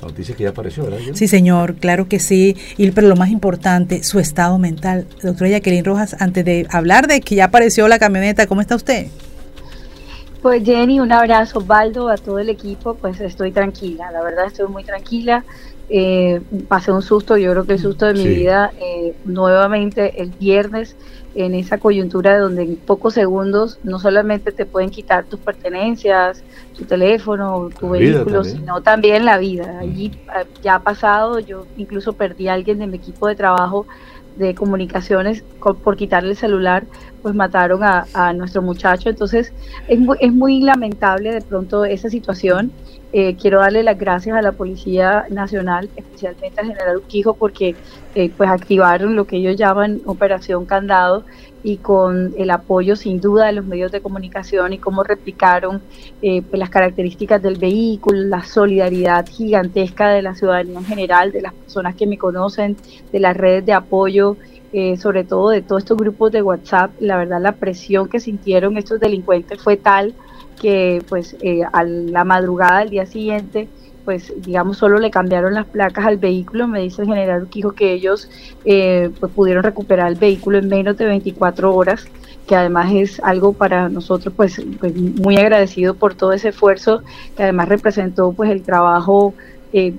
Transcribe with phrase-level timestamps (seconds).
[0.00, 0.98] La noticia que ya apareció, ¿verdad?
[1.14, 2.56] Sí, señor, claro que sí.
[2.76, 5.06] Y, pero lo más importante, su estado mental.
[5.22, 9.06] Doctora Jacqueline Rojas, antes de hablar de que ya apareció la camioneta, ¿cómo está usted?
[10.46, 14.68] Pues Jenny, un abrazo, Baldo, a todo el equipo, pues estoy tranquila, la verdad estoy
[14.68, 15.44] muy tranquila.
[15.88, 20.30] Eh, pasé un susto, yo creo que el susto de mi vida, eh, nuevamente el
[20.30, 20.94] viernes,
[21.34, 26.44] en esa coyuntura donde en pocos segundos no solamente te pueden quitar tus pertenencias,
[26.78, 29.80] tu teléfono, tu vehículo, sino también la vida.
[29.80, 33.84] Allí ah, ya ha pasado, yo incluso perdí a alguien de mi equipo de trabajo
[34.36, 35.42] de comunicaciones
[35.82, 36.84] por quitarle el celular,
[37.22, 39.08] pues mataron a, a nuestro muchacho.
[39.08, 39.52] Entonces
[39.88, 42.72] es muy, es muy lamentable de pronto esa situación
[43.18, 47.74] eh, quiero darle las gracias a la Policía Nacional, especialmente al general Uquijo, porque
[48.14, 51.24] eh, pues activaron lo que ellos llaman Operación Candado
[51.62, 55.80] y con el apoyo sin duda de los medios de comunicación y cómo replicaron
[56.20, 61.40] eh, pues, las características del vehículo, la solidaridad gigantesca de la ciudadanía en general, de
[61.40, 62.76] las personas que me conocen,
[63.10, 64.36] de las redes de apoyo.
[64.98, 69.00] sobre todo de todos estos grupos de WhatsApp, la verdad la presión que sintieron estos
[69.00, 70.12] delincuentes fue tal
[70.60, 73.68] que pues eh, a la madrugada del día siguiente
[74.06, 77.92] pues digamos solo le cambiaron las placas al vehículo, me dice el general Urquijo que
[77.92, 78.30] ellos
[78.64, 82.06] eh, pues pudieron recuperar el vehículo en menos de 24 horas,
[82.46, 87.02] que además es algo para nosotros pues, pues, muy agradecido por todo ese esfuerzo,
[87.36, 89.34] que además representó pues el trabajo
[89.72, 89.92] eh,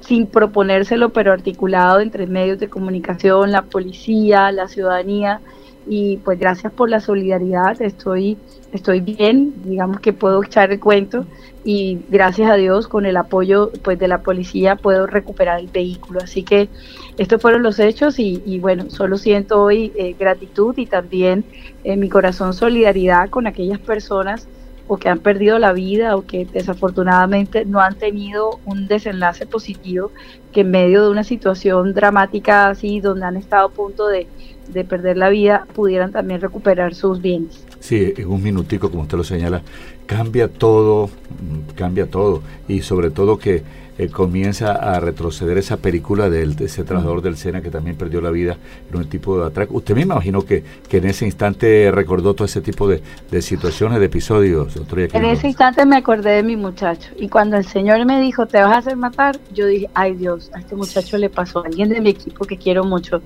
[0.00, 5.40] sin proponérselo, pero articulado entre medios de comunicación, la policía, la ciudadanía,
[5.86, 8.38] y pues gracias por la solidaridad, estoy
[8.72, 11.26] estoy bien, digamos que puedo echar el cuento
[11.64, 16.20] y gracias a Dios con el apoyo pues de la policía puedo recuperar el vehículo.
[16.22, 16.68] Así que
[17.18, 21.44] estos fueron los hechos y, bueno, solo siento hoy eh, gratitud y también
[21.84, 24.48] en mi corazón solidaridad con aquellas personas
[24.92, 30.10] o que han perdido la vida o que desafortunadamente no han tenido un desenlace positivo,
[30.52, 34.26] que en medio de una situación dramática así, donde han estado a punto de,
[34.68, 37.64] de perder la vida, pudieran también recuperar sus bienes.
[37.80, 39.62] Sí, en un minutico, como usted lo señala,
[40.04, 41.08] cambia todo,
[41.72, 42.42] cambia todo.
[42.68, 43.62] Y sobre todo que
[43.98, 48.22] eh, comienza a retroceder esa película del, de ese trabajador del Sena que también perdió
[48.22, 48.56] la vida
[48.90, 49.74] en un tipo de atraco.
[49.76, 53.02] Usted me imagino que, que en ese instante recordó todo ese tipo de,
[53.42, 54.74] situaciones, de episodios.
[55.12, 57.10] En ese instante me acordé de mi muchacho.
[57.18, 60.50] Y cuando el Señor me dijo, te vas a hacer matar, yo dije, ay Dios,
[60.54, 63.20] a este muchacho le pasó a alguien de mi equipo que quiero mucho.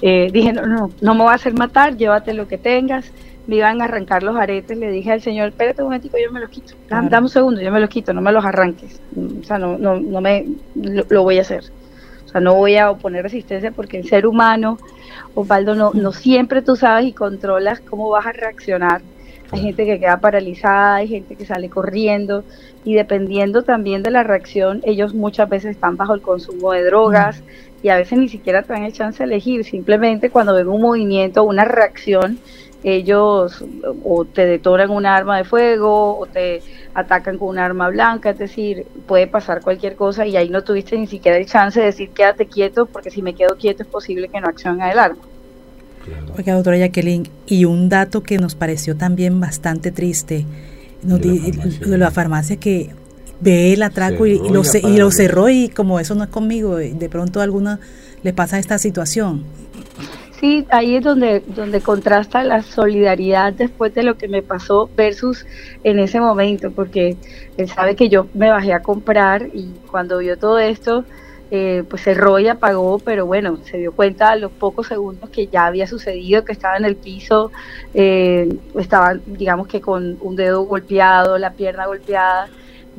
[0.00, 3.10] Eh, dije, no, no, no me va a hacer matar, llévate lo que tengas
[3.48, 6.38] me iban a arrancar los aretes, le dije al señor, espérate un momentico, yo me
[6.38, 6.74] los quito.
[6.86, 9.00] Dame, un segundo, yo me los quito, no me los arranques.
[9.16, 11.64] O sea, no, no, no me, lo, voy a hacer.
[12.26, 14.76] O sea, no voy a oponer resistencia porque el ser humano,
[15.34, 19.00] Osvaldo, no, no siempre tú sabes y controlas cómo vas a reaccionar.
[19.50, 22.44] Hay gente que queda paralizada, hay gente que sale corriendo
[22.84, 27.42] y dependiendo también de la reacción, ellos muchas veces están bajo el consumo de drogas
[27.82, 30.82] y a veces ni siquiera te dan el chance de elegir, simplemente cuando ven un
[30.82, 32.38] movimiento, una reacción,
[32.82, 33.64] ellos
[34.04, 36.62] o te detonan un arma de fuego o te
[36.94, 40.96] atacan con un arma blanca, es decir, puede pasar cualquier cosa y ahí no tuviste
[40.96, 44.28] ni siquiera el chance de decir quédate quieto porque si me quedo quieto es posible
[44.28, 45.22] que no accionen el arma.
[46.36, 50.46] Oiga, doctora Jacqueline, y un dato que nos pareció también bastante triste,
[51.02, 52.90] de, la farmacia que
[53.40, 57.08] ve el atraco y, lo, y lo cerró y como eso no es conmigo, de
[57.08, 57.78] pronto a alguna
[58.22, 59.44] le pasa esta situación.
[60.40, 65.44] Sí, ahí es donde, donde contrasta la solidaridad después de lo que me pasó versus
[65.82, 67.16] en ese momento, porque
[67.56, 71.04] él sabe que yo me bajé a comprar y cuando vio todo esto,
[71.50, 75.48] eh, pues cerró y apagó, pero bueno, se dio cuenta a los pocos segundos que
[75.48, 77.50] ya había sucedido, que estaba en el piso,
[77.94, 82.48] eh, estaba digamos que con un dedo golpeado, la pierna golpeada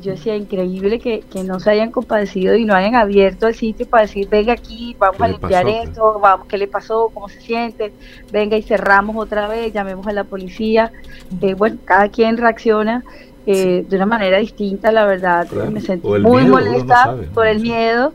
[0.00, 4.02] yo decía, increíble que, no se hayan compadecido y no hayan abierto el sitio para
[4.02, 7.10] decir, venga aquí, vamos a limpiar esto, vamos, ¿qué le pasó?
[7.12, 7.92] ¿Cómo se siente?
[8.32, 10.92] Venga y cerramos otra vez, llamemos a la policía.
[11.40, 13.04] Eh, bueno, cada quien reacciona
[13.46, 15.50] eh, de una manera distinta, la verdad.
[15.50, 18.12] Me sentí muy molesta por el miedo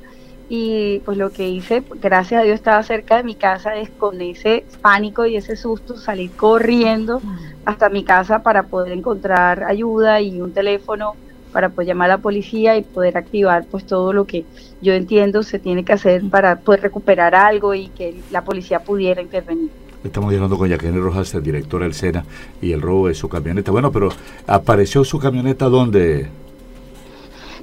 [0.47, 4.21] y pues lo que hice, gracias a Dios estaba cerca de mi casa, es con
[4.21, 7.21] ese pánico y ese susto salir corriendo
[7.65, 11.15] hasta mi casa para poder encontrar ayuda y un teléfono
[11.55, 14.43] para pues llamar a la policía y poder activar pues todo lo que
[14.81, 19.21] yo entiendo se tiene que hacer para poder recuperar algo y que la policía pudiera
[19.21, 19.69] intervenir.
[20.03, 22.25] Estamos hablando con Jacqueline Rojas, el director del SENA,
[22.61, 23.71] y el robo de su camioneta.
[23.71, 24.09] Bueno, pero
[24.45, 26.27] ¿apareció su camioneta dónde?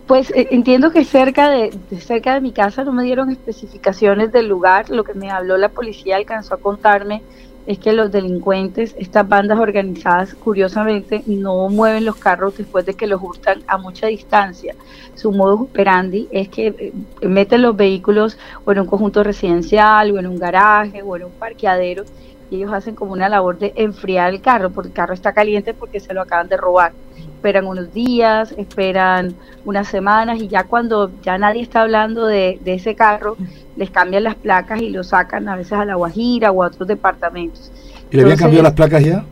[0.06, 4.48] Pues eh, entiendo que cerca de, cerca de mi casa no me dieron especificaciones del
[4.48, 4.88] lugar.
[4.88, 7.20] Lo que me habló la policía alcanzó a contarme
[7.66, 13.06] es que los delincuentes, estas bandas organizadas, curiosamente, no mueven los carros después de que
[13.06, 14.74] los hurtan a mucha distancia.
[15.14, 16.92] Su modus operandi es que eh,
[17.26, 21.32] meten los vehículos o en un conjunto residencial, o en un garaje, o en un
[21.32, 22.04] parqueadero,
[22.52, 25.72] y ellos hacen como una labor de enfriar el carro, porque el carro está caliente
[25.72, 26.92] porque se lo acaban de robar.
[27.16, 29.34] Esperan unos días, esperan
[29.64, 33.38] unas semanas, y ya cuando ya nadie está hablando de, de ese carro,
[33.74, 36.86] les cambian las placas y lo sacan a veces a La Guajira o a otros
[36.86, 37.72] departamentos.
[38.10, 39.24] ¿Y le habían cambiado las placas ya?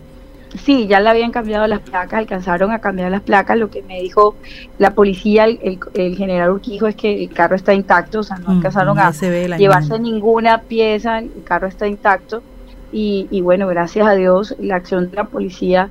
[0.64, 3.58] Sí, ya le habían cambiado las placas, alcanzaron a cambiar las placas.
[3.58, 4.34] Lo que me dijo
[4.78, 8.52] la policía, el, el, general Urquijo, es que el carro está intacto, o sea, no
[8.52, 12.42] alcanzaron a llevarse ninguna pieza, el carro está intacto.
[12.92, 15.90] Y, y bueno, gracias a Dios, la acción de la policía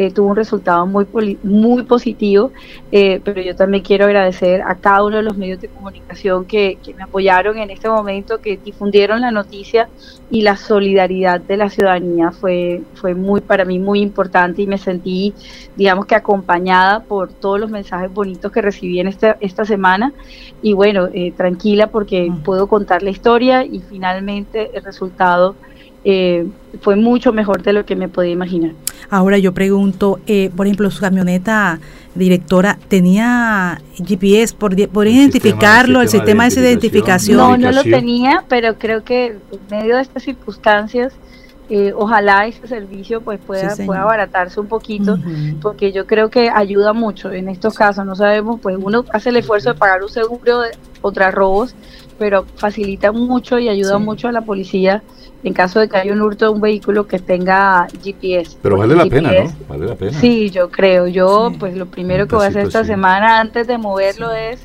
[0.00, 1.06] eh, tuvo un resultado muy,
[1.42, 2.52] muy positivo,
[2.90, 6.78] eh, pero yo también quiero agradecer a cada uno de los medios de comunicación que,
[6.96, 9.90] me apoyaron en este momento, que difundieron la noticia
[10.30, 14.78] y la solidaridad de la ciudadanía fue, fue muy para mí muy importante y me
[14.78, 15.34] sentí,
[15.76, 20.14] digamos que acompañada por todos los mensajes bonitos que recibí en esta, esta semana.
[20.62, 25.56] Y bueno, eh, tranquila porque puedo contar la historia y finalmente el resultado
[26.04, 26.46] eh,
[26.80, 28.72] fue mucho mejor de lo que me podía imaginar.
[29.10, 31.80] Ahora yo pregunto, eh, por ejemplo, su camioneta
[32.14, 37.36] directora tenía GPS, ¿podría identificarlo, el sistema, de identificación?
[37.36, 41.12] No, no lo tenía, pero creo que en medio de estas circunstancias,
[41.68, 45.18] eh, ojalá ese servicio pues pueda, pueda abaratarse un poquito,
[45.60, 49.36] porque yo creo que ayuda mucho en estos casos, no sabemos, pues uno hace el
[49.36, 50.70] esfuerzo de pagar un seguro de,
[51.00, 51.74] contra robos,
[52.18, 55.02] pero facilita mucho y ayuda mucho a la policía
[55.42, 58.58] en caso de que haya un hurto de un vehículo que tenga GPS.
[58.62, 59.52] Pero vale la pena, ¿no?
[59.68, 60.12] Vale la pena.
[60.12, 61.06] Sí, yo creo.
[61.06, 64.60] Yo, pues lo primero que voy a hacer esta semana antes de moverlo es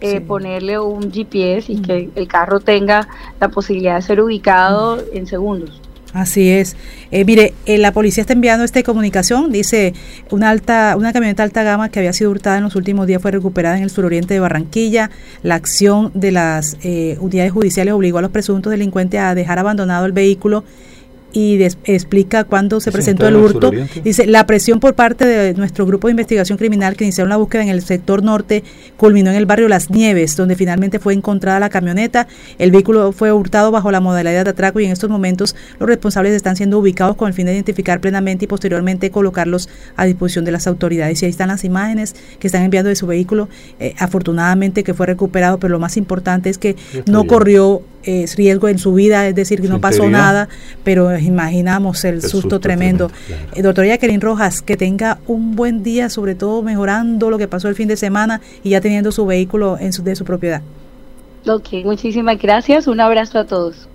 [0.00, 3.08] eh, ponerle un GPS y que el carro tenga
[3.40, 5.80] la posibilidad de ser ubicado en segundos.
[6.14, 6.76] Así es.
[7.10, 9.50] Eh, mire, eh, la policía está enviando esta comunicación.
[9.50, 9.94] Dice,
[10.30, 13.32] una alta, una camioneta alta gama que había sido hurtada en los últimos días fue
[13.32, 15.10] recuperada en el suroriente de Barranquilla.
[15.42, 20.06] La acción de las eh, unidades judiciales obligó a los presuntos delincuentes a dejar abandonado
[20.06, 20.62] el vehículo
[21.34, 23.72] y explica cuándo se presentó el hurto.
[24.04, 27.64] Dice, la presión por parte de nuestro grupo de investigación criminal que iniciaron la búsqueda
[27.64, 28.62] en el sector norte
[28.96, 32.28] culminó en el barrio Las Nieves, donde finalmente fue encontrada la camioneta.
[32.58, 36.32] El vehículo fue hurtado bajo la modalidad de atraco y en estos momentos los responsables
[36.34, 40.52] están siendo ubicados con el fin de identificar plenamente y posteriormente colocarlos a disposición de
[40.52, 41.20] las autoridades.
[41.20, 43.48] Y ahí están las imágenes que están enviando de su vehículo,
[43.80, 46.76] eh, afortunadamente que fue recuperado, pero lo más importante es que
[47.06, 50.48] no corrió eh, riesgo en su vida, es decir, que no pasó nada,
[50.82, 53.10] pero imaginamos el, susto, tremendo.
[53.54, 57.68] Eh, doctora Jacqueline Rojas, que tenga un buen día, sobre todo mejorando lo que pasó
[57.68, 60.62] el fin de semana y ya teniendo su vehículo en su, de su propiedad.
[61.46, 62.86] Ok, muchísimas gracias.
[62.86, 63.88] Un abrazo a todos.